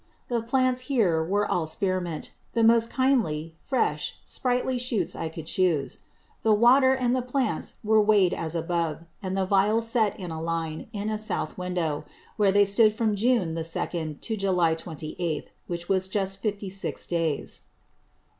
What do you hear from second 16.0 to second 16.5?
just